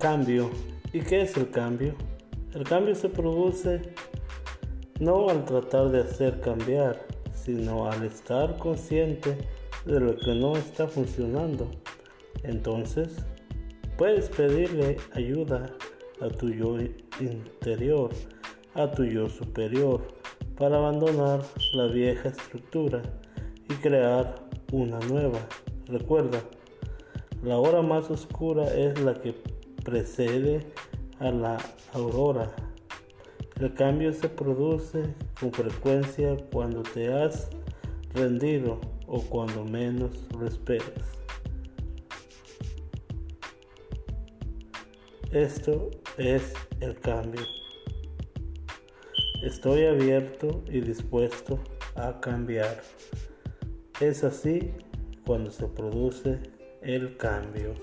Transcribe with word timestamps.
Cambio. 0.00 0.48
¿Y 0.94 1.00
qué 1.00 1.20
es 1.20 1.36
el 1.36 1.50
cambio? 1.50 1.94
El 2.54 2.64
cambio 2.64 2.94
se 2.94 3.10
produce 3.10 3.82
no 4.98 5.28
al 5.28 5.44
tratar 5.44 5.90
de 5.90 6.00
hacer 6.00 6.40
cambiar, 6.40 7.06
sino 7.34 7.86
al 7.86 8.04
estar 8.04 8.56
consciente 8.56 9.36
de 9.84 10.00
lo 10.00 10.16
que 10.16 10.34
no 10.34 10.56
está 10.56 10.88
funcionando. 10.88 11.70
Entonces, 12.44 13.14
puedes 13.98 14.30
pedirle 14.30 14.96
ayuda 15.12 15.66
a 16.22 16.28
tu 16.28 16.48
yo 16.48 16.78
interior, 17.20 18.08
a 18.72 18.90
tu 18.90 19.04
yo 19.04 19.28
superior, 19.28 20.00
para 20.56 20.78
abandonar 20.78 21.42
la 21.74 21.88
vieja 21.88 22.30
estructura 22.30 23.02
y 23.68 23.74
crear 23.74 24.34
una 24.72 24.98
nueva. 25.00 25.40
Recuerda, 25.88 26.40
la 27.42 27.58
hora 27.58 27.82
más 27.82 28.10
oscura 28.10 28.64
es 28.74 28.98
la 29.02 29.12
que 29.12 29.59
precede 29.84 30.66
a 31.18 31.30
la 31.30 31.58
aurora. 31.92 32.50
El 33.60 33.74
cambio 33.74 34.12
se 34.12 34.28
produce 34.28 35.14
con 35.38 35.52
frecuencia 35.52 36.36
cuando 36.52 36.82
te 36.82 37.12
has 37.12 37.48
rendido 38.14 38.80
o 39.06 39.20
cuando 39.22 39.64
menos 39.64 40.12
lo 40.38 40.46
esperas. 40.46 41.20
Esto 45.32 45.90
es 46.18 46.54
el 46.80 46.98
cambio. 46.98 47.42
Estoy 49.42 49.84
abierto 49.86 50.64
y 50.68 50.80
dispuesto 50.80 51.58
a 51.94 52.18
cambiar. 52.20 52.82
Es 54.00 54.24
así 54.24 54.72
cuando 55.24 55.50
se 55.50 55.66
produce 55.66 56.40
el 56.82 57.16
cambio. 57.16 57.74